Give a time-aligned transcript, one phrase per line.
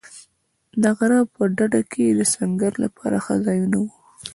[0.81, 3.85] د غره په ډډو کې د سنګر لپاره ښه ځایونه و.